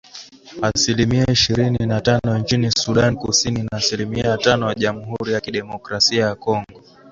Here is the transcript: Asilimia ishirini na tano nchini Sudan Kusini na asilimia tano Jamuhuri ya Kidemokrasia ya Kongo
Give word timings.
Asilimia 0.61 1.31
ishirini 1.31 1.85
na 1.85 2.01
tano 2.01 2.37
nchini 2.37 2.71
Sudan 2.71 3.15
Kusini 3.15 3.63
na 3.63 3.69
asilimia 3.71 4.37
tano 4.37 4.73
Jamuhuri 4.73 5.33
ya 5.33 5.41
Kidemokrasia 5.41 6.25
ya 6.25 6.35
Kongo 6.35 6.83